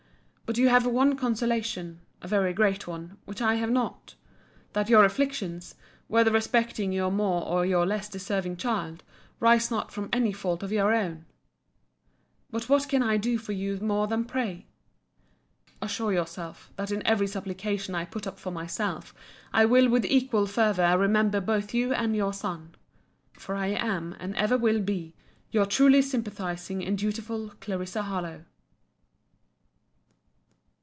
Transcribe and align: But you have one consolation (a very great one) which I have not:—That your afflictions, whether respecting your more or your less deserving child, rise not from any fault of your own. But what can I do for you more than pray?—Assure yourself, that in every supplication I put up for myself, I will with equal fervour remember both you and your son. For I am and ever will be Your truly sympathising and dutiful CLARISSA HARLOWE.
But 0.51 0.57
you 0.57 0.67
have 0.67 0.85
one 0.85 1.15
consolation 1.15 2.01
(a 2.21 2.27
very 2.27 2.51
great 2.51 2.85
one) 2.85 3.15
which 3.23 3.41
I 3.41 3.55
have 3.55 3.71
not:—That 3.71 4.89
your 4.89 5.05
afflictions, 5.05 5.75
whether 6.09 6.29
respecting 6.29 6.91
your 6.91 7.09
more 7.09 7.45
or 7.47 7.65
your 7.65 7.85
less 7.85 8.09
deserving 8.09 8.57
child, 8.57 9.01
rise 9.39 9.71
not 9.71 9.93
from 9.93 10.09
any 10.11 10.33
fault 10.33 10.61
of 10.61 10.73
your 10.73 10.93
own. 10.93 11.23
But 12.49 12.67
what 12.67 12.89
can 12.89 13.01
I 13.01 13.15
do 13.15 13.37
for 13.37 13.53
you 13.53 13.79
more 13.79 14.07
than 14.07 14.25
pray?—Assure 14.25 16.11
yourself, 16.11 16.69
that 16.75 16.91
in 16.91 17.01
every 17.07 17.27
supplication 17.27 17.95
I 17.95 18.03
put 18.03 18.27
up 18.27 18.37
for 18.37 18.51
myself, 18.51 19.13
I 19.53 19.63
will 19.63 19.87
with 19.87 20.03
equal 20.03 20.47
fervour 20.47 20.97
remember 20.97 21.39
both 21.39 21.73
you 21.73 21.93
and 21.93 22.13
your 22.13 22.33
son. 22.33 22.75
For 23.31 23.55
I 23.55 23.67
am 23.67 24.17
and 24.19 24.35
ever 24.35 24.57
will 24.57 24.81
be 24.81 25.15
Your 25.51 25.65
truly 25.65 26.01
sympathising 26.01 26.83
and 26.85 26.97
dutiful 26.97 27.51
CLARISSA 27.61 28.01
HARLOWE. 28.01 28.43